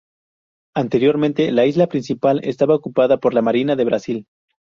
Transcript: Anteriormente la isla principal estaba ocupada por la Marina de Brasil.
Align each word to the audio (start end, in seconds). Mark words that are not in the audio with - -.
Anteriormente 0.75 1.51
la 1.51 1.67
isla 1.67 1.85
principal 1.85 2.43
estaba 2.43 2.73
ocupada 2.73 3.19
por 3.19 3.35
la 3.35 3.43
Marina 3.43 3.75
de 3.75 3.85
Brasil. 3.85 4.25